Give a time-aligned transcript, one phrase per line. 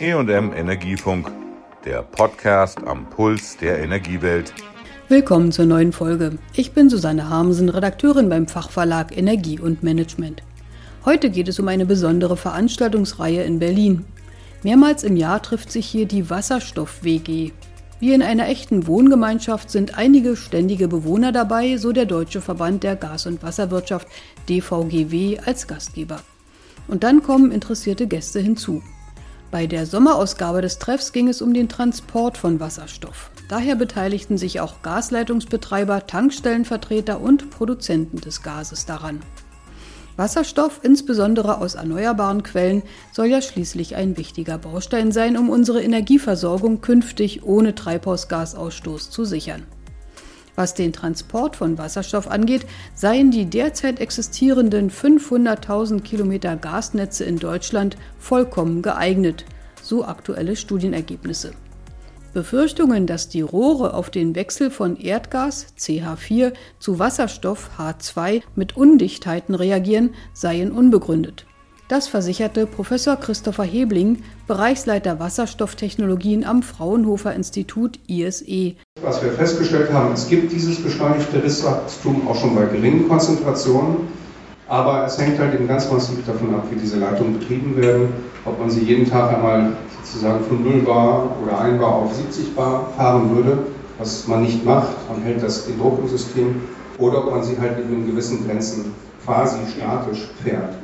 [0.00, 1.28] EM Energiefunk,
[1.84, 4.54] der Podcast am Puls der Energiewelt.
[5.08, 6.38] Willkommen zur neuen Folge.
[6.52, 10.44] Ich bin Susanne Harmsen, Redakteurin beim Fachverlag Energie und Management.
[11.04, 14.04] Heute geht es um eine besondere Veranstaltungsreihe in Berlin.
[14.62, 17.50] Mehrmals im Jahr trifft sich hier die Wasserstoff-WG.
[17.98, 22.94] Wie in einer echten Wohngemeinschaft sind einige ständige Bewohner dabei, so der Deutsche Verband der
[22.94, 24.06] Gas- und Wasserwirtschaft
[24.48, 26.20] DVGW als Gastgeber.
[26.86, 28.80] Und dann kommen interessierte Gäste hinzu.
[29.50, 33.30] Bei der Sommerausgabe des Treffs ging es um den Transport von Wasserstoff.
[33.48, 39.20] Daher beteiligten sich auch Gasleitungsbetreiber, Tankstellenvertreter und Produzenten des Gases daran.
[40.18, 46.82] Wasserstoff, insbesondere aus erneuerbaren Quellen, soll ja schließlich ein wichtiger Baustein sein, um unsere Energieversorgung
[46.82, 49.62] künftig ohne Treibhausgasausstoß zu sichern.
[50.58, 57.96] Was den Transport von Wasserstoff angeht, seien die derzeit existierenden 500.000 Kilometer Gasnetze in Deutschland
[58.18, 59.44] vollkommen geeignet,
[59.80, 61.52] so aktuelle Studienergebnisse.
[62.34, 69.54] Befürchtungen, dass die Rohre auf den Wechsel von Erdgas CH4 zu Wasserstoff H2 mit Undichtheiten
[69.54, 71.46] reagieren, seien unbegründet.
[71.88, 78.74] Das versicherte Professor Christopher Hebling, Bereichsleiter Wasserstofftechnologien am Fraunhofer Institut ISE.
[79.00, 84.08] Was wir festgestellt haben, es gibt dieses beschleunigte Risswachstum auch schon bei geringen Konzentrationen,
[84.68, 88.12] aber es hängt halt eben ganz massiv davon ab, wie diese Leitungen betrieben werden,
[88.44, 89.72] ob man sie jeden Tag einmal
[90.04, 93.60] sozusagen von 0 Bar oder 1 Bar auf 70 Bar fahren würde,
[93.96, 96.60] was man nicht macht, man hält das den Druck im System,
[96.98, 98.92] oder ob man sie halt in gewissen Grenzen
[99.24, 100.74] quasi statisch fährt.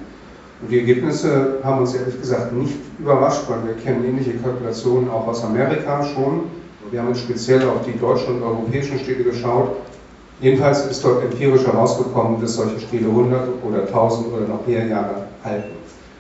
[0.61, 5.27] Und die Ergebnisse haben uns ehrlich gesagt nicht überrascht, weil wir kennen ähnliche Kalkulationen auch
[5.27, 6.45] aus Amerika schon.
[6.91, 9.77] Wir haben jetzt speziell auf die deutschen und europäischen Städte geschaut.
[10.41, 15.27] Jedenfalls ist dort empirisch herausgekommen, dass solche Städte 100 oder 1000 oder noch mehr Jahre
[15.43, 15.71] halten.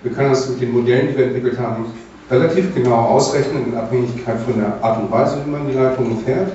[0.02, 1.86] Wir können das mit den Modellen, die wir entwickelt haben,
[2.30, 6.52] relativ genau ausrechnen in Abhängigkeit von der Art und Weise, wie man die Leitungen fährt.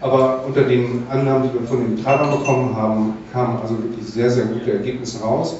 [0.00, 4.30] Aber unter den Annahmen, die wir von den Betreibern bekommen haben, kamen also wirklich sehr,
[4.30, 5.56] sehr gute Ergebnisse raus.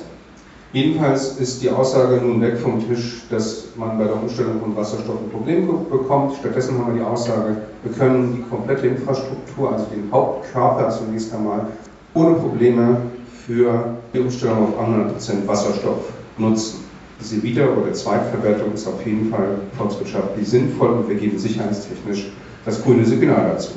[0.76, 5.16] Jedenfalls ist die Aussage nun weg vom Tisch, dass man bei der Umstellung von Wasserstoff
[5.22, 6.34] ein Problem bekommt.
[6.38, 11.69] Stattdessen haben wir die Aussage, wir können die komplette Infrastruktur, also den Hauptkörper zunächst einmal,
[12.12, 12.98] ohne Probleme
[13.47, 16.84] für die Umstellung auf 100% Wasserstoff nutzen.
[17.22, 22.32] Diese Wieder- oder Zweitverwertung ist auf jeden Fall volkswirtschaftlich sinnvoll und wir geben sicherheitstechnisch
[22.66, 23.76] das grüne Signal dazu.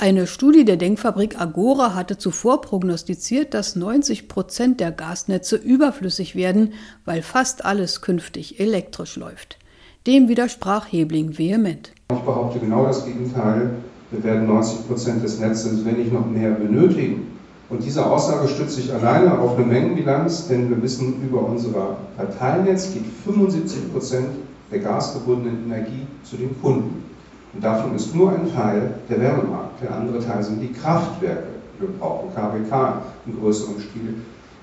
[0.00, 6.74] Eine Studie der Denkfabrik Agora hatte zuvor prognostiziert, dass 90 Prozent der Gasnetze überflüssig werden,
[7.04, 9.58] weil fast alles künftig elektrisch läuft.
[10.06, 11.92] Dem widersprach Hebling vehement.
[12.12, 13.70] Ich behaupte genau das Gegenteil.
[14.12, 17.36] Wir werden 90 Prozent des Netzes, wenn nicht noch mehr, benötigen.
[17.68, 22.92] Und diese Aussage stützt sich alleine auf eine Mengenbilanz, denn wir wissen, über unser Verteilnetz
[22.92, 24.28] geht 75 Prozent
[24.70, 27.07] der gasgebundenen Energie zu den Kunden.
[27.54, 29.82] Und davon ist nur ein Teil der Wärmemarkt.
[29.82, 31.48] Der andere Teil sind die Kraftwerke.
[31.78, 34.14] Wir brauchen KWK im größeren Stil.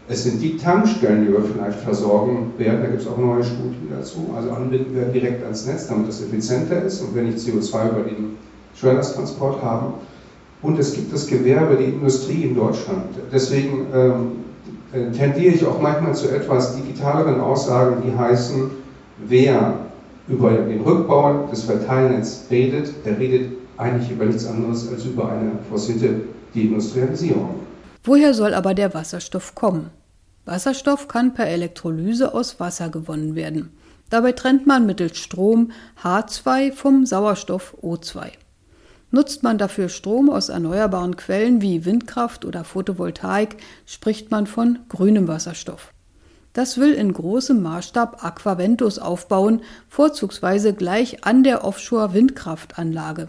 [0.08, 2.82] Es sind die Tankstellen, die wir vielleicht versorgen werden.
[2.82, 4.34] Da gibt es auch neue Studien dazu.
[4.36, 8.02] Also anbinden wir direkt ans Netz, damit es effizienter ist und wir nicht CO2 über
[8.02, 8.38] den
[8.76, 9.94] Schwerlasttransport haben.
[10.62, 13.16] Und es gibt das Gewerbe, die Industrie in Deutschland.
[13.32, 14.32] Deswegen ähm,
[14.94, 18.70] äh, tendiere ich auch manchmal zu etwas digitaleren Aussagen, die heißen,
[19.28, 19.85] wer
[20.28, 25.52] über den Rückbau des Verteilnetzes redet, der redet eigentlich über nichts anderes als über eine
[25.70, 26.22] forcierte
[26.54, 27.56] Deindustrialisierung.
[28.04, 29.90] Woher soll aber der Wasserstoff kommen?
[30.46, 33.72] Wasserstoff kann per Elektrolyse aus Wasser gewonnen werden.
[34.10, 35.72] Dabei trennt man mittels Strom
[36.04, 38.28] H2 vom Sauerstoff O2.
[39.10, 45.28] Nutzt man dafür Strom aus erneuerbaren Quellen wie Windkraft oder Photovoltaik, spricht man von grünem
[45.28, 45.95] Wasserstoff.
[46.56, 53.28] Das will in großem Maßstab Aquaventus aufbauen, vorzugsweise gleich an der Offshore-Windkraftanlage.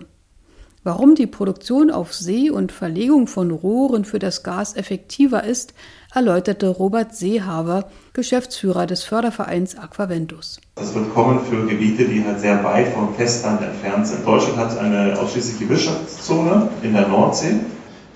[0.84, 5.74] Warum die Produktion auf See und Verlegung von Rohren für das Gas effektiver ist,
[6.14, 10.60] erläuterte Robert Seehaver, Geschäftsführer des Fördervereins Aquaventus.
[10.76, 14.24] Das wird kommen für Gebiete, die halt sehr weit vom Festland entfernt sind.
[14.24, 17.56] Deutschland hat eine ausschließliche Wirtschaftszone in der Nordsee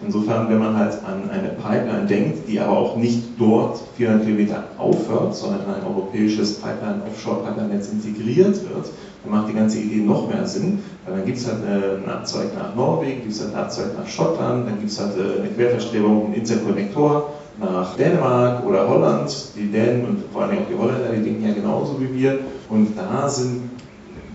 [0.03, 4.65] Insofern, wenn man halt an eine Pipeline denkt, die aber auch nicht dort 400 Kilometer
[4.79, 8.91] aufhört, sondern in ein europäisches Pipeline-Offshore-Pipeline-Netz integriert wird,
[9.23, 12.57] dann macht die ganze Idee noch mehr Sinn, weil dann gibt es halt einen Abzweig
[12.57, 15.51] nach Norwegen, gibt es halt einen Abzweig nach Schottland, dann gibt es halt äh, eine
[15.51, 19.31] Querverstrebung, einen Interkonnektor nach Dänemark oder Holland.
[19.55, 22.39] Die Dänen und vor allem auch die Holländer, die denken ja genauso wie wir.
[22.71, 23.71] Und da sind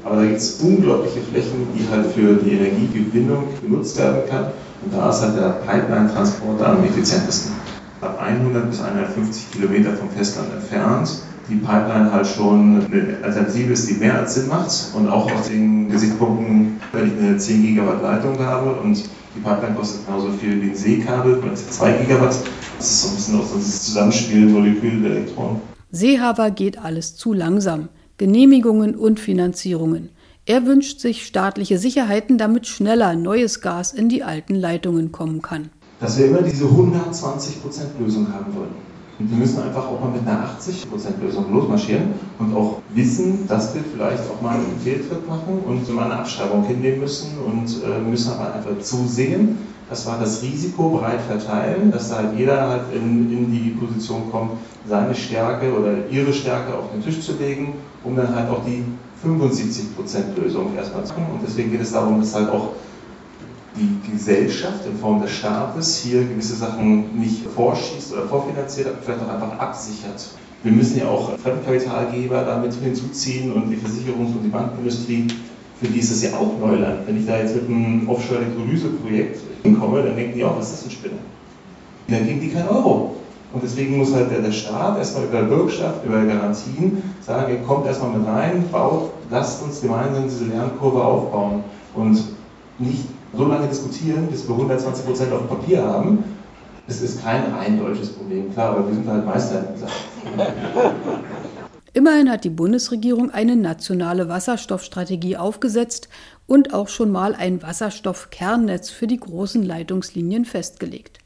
[0.06, 4.46] aber da gibt es unglaubliche Flächen, die halt für die Energiegewinnung genutzt werden kann.
[4.84, 7.54] Und da ist halt der Pipeline-Transport am effizientesten.
[8.02, 11.10] Ab 100 bis 150 Kilometer vom Festland entfernt
[11.50, 15.48] die Pipeline halt schon eine Alternative ist, die mehr als Sinn macht und auch aus
[15.48, 20.62] den Gesichtspunkten, wenn ich eine 10 Gigawatt Leitung habe und die Pipeline kostet genauso viel
[20.62, 22.36] wie ein Seekabel, 2 Gigawatt.
[22.78, 25.62] Das ist so ein bisschen auch so das Zusammenspiel Molekül der Elektronen.
[25.92, 27.90] Seehaber geht alles zu langsam.
[28.18, 30.10] Genehmigungen und Finanzierungen.
[30.48, 35.72] Er wünscht sich staatliche Sicherheiten, damit schneller neues Gas in die alten Leitungen kommen kann.
[36.00, 38.76] Dass wir immer diese 120%-Lösung haben wollen.
[39.18, 43.82] Und wir müssen einfach auch mal mit einer 80%-Lösung losmarschieren und auch wissen, dass wir
[43.92, 48.34] vielleicht auch mal einen Fehltritt machen und mal eine Abschreibung hinnehmen müssen und äh, müssen
[48.34, 49.58] aber einfach zusehen,
[49.90, 54.30] dass wir das Risiko breit verteilen, dass da halt jeder halt in, in die Position
[54.30, 54.52] kommt,
[54.88, 58.84] seine Stärke oder ihre Stärke auf den Tisch zu legen, um dann halt auch die
[59.24, 61.34] 75%-Lösung erstmal zu machen.
[61.34, 62.74] Und deswegen geht es darum, dass halt auch
[63.76, 69.22] die Gesellschaft in Form des Staates hier gewisse Sachen nicht vorschießt oder vorfinanziert, aber vielleicht
[69.22, 70.28] auch einfach absichert.
[70.64, 75.28] Wir müssen ja auch Fremdkapitalgeber damit hinzuziehen und die Versicherungs- und die Bankenindustrie,
[75.80, 77.06] für die ist es ja auch Neuland.
[77.06, 80.82] Wenn ich da jetzt mit einem Offshore-Elektrolyse-Projekt hinkomme, dann denken die auch, was ist das
[80.82, 81.22] für ein Spinner?
[82.08, 83.16] Dann kriegen die keinen Euro.
[83.56, 87.88] Und deswegen muss halt der, der Staat erstmal über Bürgschaft, über Garantien sagen, ihr kommt
[87.88, 91.64] erstmal mit rein, baut, lasst uns gemeinsam diese Lernkurve aufbauen.
[91.96, 92.22] Und
[92.80, 96.26] nicht so lange diskutieren, bis wir 120 Prozent auf dem Papier haben.
[96.86, 99.94] Es ist kein rein deutsches Problem, klar, aber wir sind halt Meister in Sachen.
[101.94, 106.10] Immerhin hat die Bundesregierung eine nationale Wasserstoffstrategie aufgesetzt
[106.46, 111.20] und auch schon mal ein Wasserstoffkernnetz für die großen Leitungslinien festgelegt.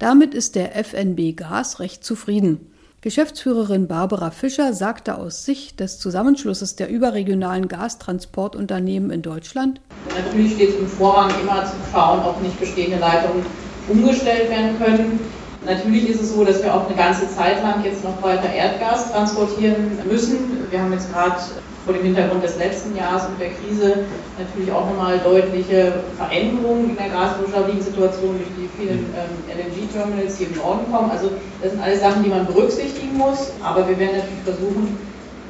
[0.00, 2.72] Damit ist der FNB Gas recht zufrieden.
[3.02, 9.82] Geschäftsführerin Barbara Fischer sagte aus Sicht des Zusammenschlusses der überregionalen Gastransportunternehmen in Deutschland.
[10.16, 13.44] Natürlich steht es im Vorrang immer zu schauen, ob nicht bestehende Leitungen
[13.88, 15.20] umgestellt werden können.
[15.66, 19.12] Natürlich ist es so, dass wir auch eine ganze Zeit lang jetzt noch weiter Erdgas
[19.12, 20.66] transportieren müssen.
[20.70, 21.36] Wir haben jetzt gerade
[21.84, 24.04] vor dem Hintergrund des letzten Jahres und der Krise
[24.38, 30.44] natürlich auch nochmal deutliche Veränderungen in der gaswirtschaftlichen Situation durch die vielen ähm, LNG-Terminals, die
[30.44, 31.10] im Norden kommen.
[31.10, 31.30] Also
[31.62, 34.98] das sind alles Sachen, die man berücksichtigen muss, aber wir werden natürlich versuchen,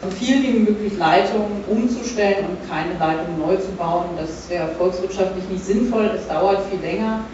[0.02, 4.06] so viel wie möglich Leitungen umzustellen und keine Leitungen neu zu bauen.
[4.16, 7.24] Das wäre volkswirtschaftlich nicht sinnvoll, es dauert viel länger.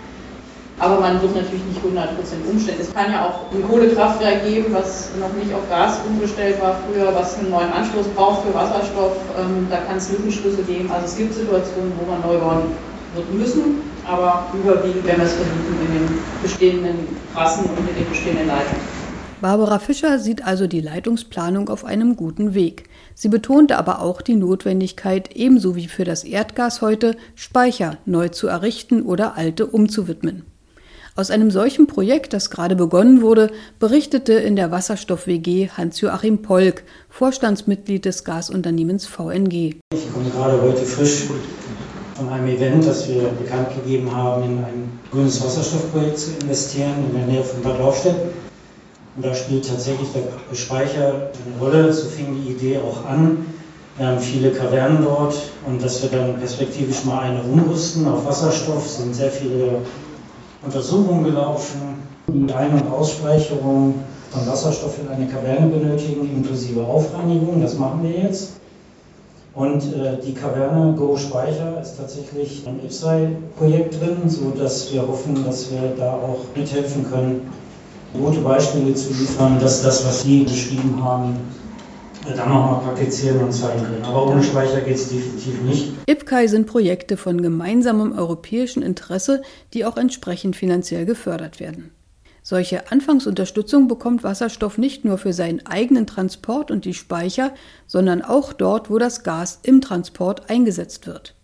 [0.78, 2.78] Aber man wird natürlich nicht 100% umstellen.
[2.80, 7.14] Es kann ja auch ein Kohlekraftwerk geben, was noch nicht auf Gas umgestellt war früher,
[7.14, 9.16] was einen neuen Anschluss braucht für Wasserstoff.
[9.38, 10.90] Ähm, da kann es Lückenschlüsse geben.
[10.90, 12.72] Also es gibt Situationen, wo man neu bauen
[13.14, 16.96] wird müssen, aber überwiegend werden wir es versuchen in den bestehenden
[17.34, 18.96] Trassen und mit den bestehenden Leitungen.
[19.40, 22.84] Barbara Fischer sieht also die Leitungsplanung auf einem guten Weg.
[23.14, 28.48] Sie betonte aber auch die Notwendigkeit, ebenso wie für das Erdgas heute, Speicher neu zu
[28.48, 30.44] errichten oder alte umzuwidmen.
[31.18, 38.04] Aus einem solchen Projekt, das gerade begonnen wurde, berichtete in der Wasserstoff-WG Hans-Joachim Polk, Vorstandsmitglied
[38.04, 39.76] des Gasunternehmens VNG.
[39.94, 41.24] Ich komme gerade heute frisch
[42.16, 47.16] von einem Event, das wir bekannt gegeben haben, in ein grünes Wasserstoffprojekt zu investieren in
[47.16, 48.16] der Nähe von Bad Laufstedt.
[49.16, 51.94] Und da spielt tatsächlich der Speicher eine Rolle.
[51.94, 53.46] So fing die Idee auch an.
[53.96, 55.34] Wir haben viele Kavernen dort
[55.66, 59.78] und dass wir dann perspektivisch mal eine umrüsten auf Wasserstoff, sind sehr viele
[60.64, 61.80] Untersuchungen gelaufen,
[62.28, 63.94] die Ein- und Ausspeicherung
[64.30, 67.60] von Wasserstoff in eine Kaverne benötigen, inklusive Aufreinigung.
[67.60, 68.52] Das machen wir jetzt.
[69.54, 75.70] Und äh, die Kaverne Go Speicher ist tatsächlich ein IPSAI-Projekt drin, sodass wir hoffen, dass
[75.70, 77.50] wir da auch mithelfen können,
[78.12, 81.36] gute Beispiele zu liefern, dass das, was Sie beschrieben haben,
[82.34, 84.04] dann nochmal praktizieren und zeigen können.
[84.04, 85.92] Aber ohne Speicher geht es definitiv nicht.
[86.06, 89.42] IPCAI sind Projekte von gemeinsamem europäischen Interesse,
[89.74, 91.90] die auch entsprechend finanziell gefördert werden.
[92.42, 97.52] Solche Anfangsunterstützung bekommt Wasserstoff nicht nur für seinen eigenen Transport und die Speicher,
[97.88, 101.34] sondern auch dort, wo das Gas im Transport eingesetzt wird.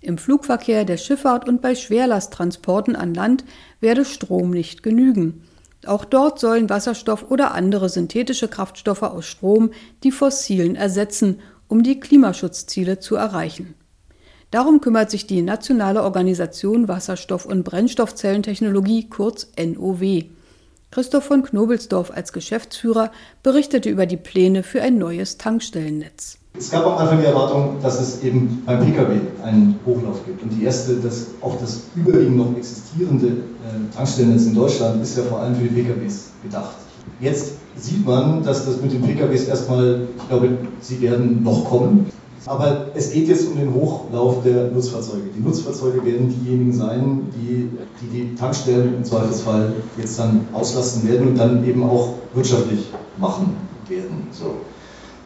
[0.00, 3.44] Im Flugverkehr, der Schifffahrt und bei Schwerlasttransporten an Land
[3.80, 5.42] werde Strom nicht genügen.
[5.86, 9.70] Auch dort sollen Wasserstoff oder andere synthetische Kraftstoffe aus Strom
[10.02, 13.74] die fossilen ersetzen, um die Klimaschutzziele zu erreichen.
[14.50, 20.24] Darum kümmert sich die Nationale Organisation Wasserstoff- und Brennstoffzellentechnologie kurz NOW.
[20.90, 26.38] Christoph von Knobelsdorf als Geschäftsführer berichtete über die Pläne für ein neues Tankstellennetz.
[26.56, 30.42] Es gab am Anfang die Erwartung, dass es eben beim Pkw einen Hochlauf gibt.
[30.42, 35.24] Und die erste, das, auch das überwiegend noch existierende äh, Tankstellennetz in Deutschland ist ja
[35.24, 36.74] vor allem für die Pkws gedacht.
[37.20, 42.10] Jetzt sieht man, dass das mit den Pkws erstmal, ich glaube, sie werden noch kommen.
[42.48, 45.24] Aber es geht jetzt um den Hochlauf der Nutzfahrzeuge.
[45.36, 47.68] Die Nutzfahrzeuge werden diejenigen sein, die
[48.00, 52.86] die, die Tankstellen im Zweifelsfall jetzt dann auslasten werden und dann eben auch wirtschaftlich
[53.18, 53.54] machen.
[53.88, 54.28] werden.
[54.32, 54.54] So.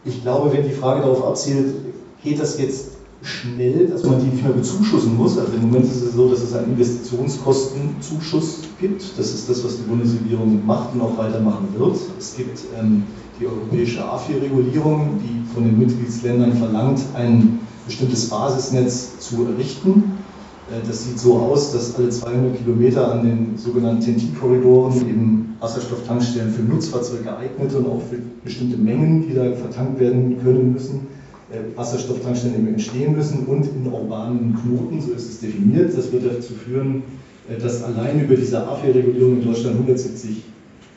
[0.05, 1.76] Ich glaube, wenn die Frage darauf abzielt,
[2.25, 2.88] geht das jetzt
[3.23, 5.38] schnell, dass man die nicht mehr bezuschussen muss.
[5.38, 9.19] Also im Moment ist es so, dass es einen Investitionskostenzuschuss gibt.
[9.19, 11.97] Das ist das, was die Bundesregierung macht und auch weitermachen wird.
[12.19, 13.05] Es gibt ähm,
[13.41, 20.12] die europäische AFI-Regulierung, die von den Mitgliedsländern verlangt, ein bestimmtes Basisnetz zu errichten.
[20.71, 26.52] Äh, das sieht so aus, dass alle 200 Kilometer an den sogenannten TNT-Korridoren eben Wasserstofftankstellen
[26.52, 31.07] für Nutzfahrzeuge geeignet und auch für bestimmte Mengen, die da vertankt werden können müssen,
[31.50, 35.97] äh, Wasserstofftankstellen entstehen müssen und in urbanen Knoten, so ist es definiert.
[35.97, 37.02] Das wird dazu führen,
[37.61, 40.43] dass allein über diese AFIA-Regulierung in Deutschland 170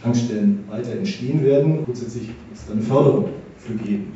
[0.01, 1.83] Tankstellen weiter entstehen werden.
[1.85, 4.13] Grundsätzlich ist da eine Förderung für geben.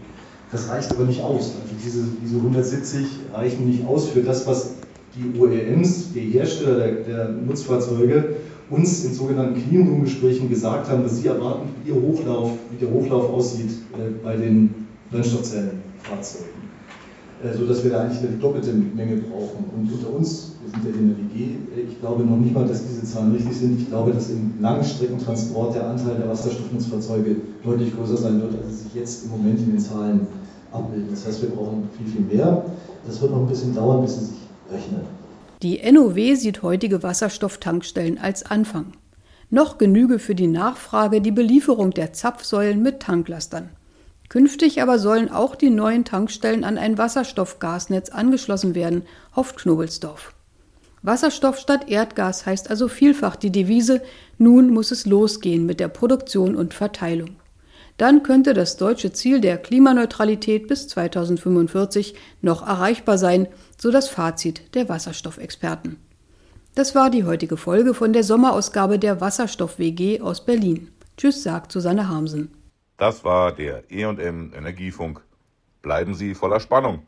[0.52, 1.56] Das reicht aber nicht aus.
[1.62, 4.76] Also diese, diese 170 reichen nicht aus für das, was
[5.16, 8.36] die OEMs, die Hersteller der, der Nutzfahrzeuge,
[8.70, 13.72] uns in sogenannten Cleanroom-Gesprächen gesagt haben, dass sie erwarten, wie, Hochlauf, wie der Hochlauf aussieht
[13.94, 16.59] äh, bei den Brennstoffzellenfahrzeugen.
[17.42, 19.64] Äh, sodass wir da eigentlich eine doppelte Menge brauchen.
[19.74, 22.68] Und unter uns, wir sind ja in der WG, äh, ich glaube noch nicht mal,
[22.68, 23.80] dass diese Zahlen richtig sind.
[23.80, 28.84] Ich glaube, dass im Langstreckentransport der Anteil der Wasserstoffnutzfahrzeuge deutlich größer sein wird, als es
[28.84, 30.28] sich jetzt im Moment in den Zahlen
[30.74, 31.14] abbildet.
[31.14, 32.66] Das heißt, wir brauchen viel, viel mehr.
[33.08, 34.38] Das wird noch ein bisschen dauern, bis sie sich
[34.70, 35.02] rechnen.
[35.62, 38.94] Die NOW sieht heutige Wasserstofftankstellen als Anfang.
[39.50, 43.70] Noch genüge für die Nachfrage die Belieferung der Zapfsäulen mit Tanklastern.
[44.30, 49.04] Künftig aber sollen auch die neuen Tankstellen an ein Wasserstoffgasnetz angeschlossen werden,
[49.36, 50.34] hofft Knobelsdorf.
[51.02, 54.02] Wasserstoff statt Erdgas heißt also vielfach die Devise,
[54.38, 57.38] nun muss es losgehen mit der Produktion und Verteilung.
[57.98, 64.76] Dann könnte das deutsche Ziel der Klimaneutralität bis 2045 noch erreichbar sein, so das Fazit
[64.76, 65.98] der Wasserstoffexperten.
[66.76, 70.90] Das war die heutige Folge von der Sommerausgabe der Wasserstoff WG aus Berlin.
[71.18, 72.52] Tschüss, sagt Susanne Harmsen.
[73.00, 75.24] Das war der EM Energiefunk.
[75.82, 77.08] Bleiben Sie voller Spannung.